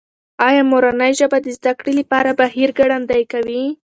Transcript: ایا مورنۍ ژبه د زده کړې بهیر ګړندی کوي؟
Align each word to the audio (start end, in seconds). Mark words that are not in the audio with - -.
ایا 0.47 0.61
مورنۍ 0.71 1.11
ژبه 1.19 1.37
د 1.41 1.47
زده 1.57 1.71
کړې 1.79 1.93
بهیر 2.39 2.69
ګړندی 2.79 3.23
کوي؟ 3.31 3.63